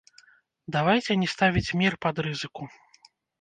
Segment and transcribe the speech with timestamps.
[0.75, 2.63] Давайце не ставіць мір пад рызыку.